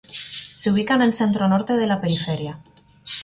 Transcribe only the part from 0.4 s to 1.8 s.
Se ubica en el centro-norte